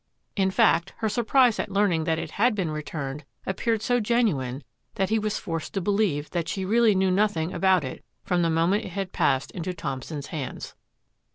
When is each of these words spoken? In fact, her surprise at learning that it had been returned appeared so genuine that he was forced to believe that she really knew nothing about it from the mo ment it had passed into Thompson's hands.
In 0.35 0.49
fact, 0.49 0.93
her 0.97 1.09
surprise 1.09 1.59
at 1.59 1.69
learning 1.69 2.05
that 2.05 2.17
it 2.17 2.31
had 2.31 2.55
been 2.55 2.71
returned 2.71 3.23
appeared 3.45 3.83
so 3.83 3.99
genuine 3.99 4.63
that 4.95 5.09
he 5.11 5.19
was 5.19 5.37
forced 5.37 5.75
to 5.75 5.79
believe 5.79 6.31
that 6.31 6.49
she 6.49 6.65
really 6.65 6.95
knew 6.95 7.11
nothing 7.11 7.53
about 7.53 7.83
it 7.83 8.03
from 8.23 8.41
the 8.41 8.49
mo 8.49 8.65
ment 8.65 8.83
it 8.85 8.93
had 8.93 9.11
passed 9.13 9.51
into 9.51 9.75
Thompson's 9.75 10.25
hands. 10.33 10.73